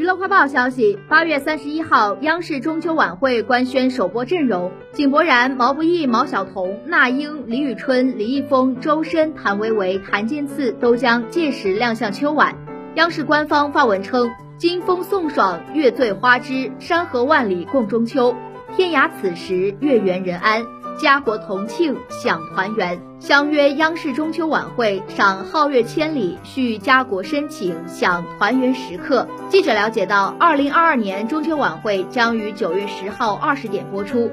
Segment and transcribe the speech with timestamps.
[0.00, 12.56] 娱乐快报消息，八月三十一号，央视中秋晚会官宣首播阵容，井柏然、毛不易、毛晓彤、那英、李宇春、李易峰、周深、谭维维、谭健次都将届时亮相秋晚。
[12.94, 18.34] 央视官方发文称：“金风送爽，月醉花枝，山河万里共中秋。
[18.74, 20.64] 天涯此时，月圆人安。”
[21.00, 29.26] 家国同庆享团圆，相约央视中秋晚会，赏皓月千里，叙家国深情，享团圆时刻。
[29.48, 34.30] 记者了解到，二零二二年中秋晚会将于九月十号二十点播出。